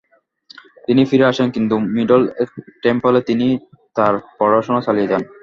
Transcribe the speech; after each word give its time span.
তিনি 0.87 1.01
ফিরে 1.09 1.25
আসেন 1.31 1.47
কিন্তু 1.55 1.75
মিডল 1.95 2.21
টেম্পলে 2.83 3.19
তিনি 3.29 3.47
তার 3.95 4.13
পড়াশোনা 4.39 4.81
চালিয়ে 4.87 5.09
যান। 5.11 5.21